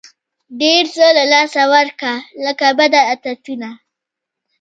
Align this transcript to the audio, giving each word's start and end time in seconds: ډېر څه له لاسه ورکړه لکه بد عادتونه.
ډېر 0.61 0.83
څه 0.95 1.05
له 1.17 1.23
لاسه 1.33 1.61
ورکړه 1.73 2.15
لکه 2.45 2.65
بد 2.79 2.93
عادتونه. 3.07 3.69